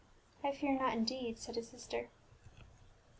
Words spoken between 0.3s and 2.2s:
"I fear not indeed," said his sister.